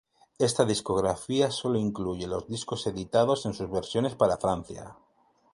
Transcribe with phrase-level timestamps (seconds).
[0.39, 4.97] Esta discografía solo incluye los discos editados en sus versiones para Francia.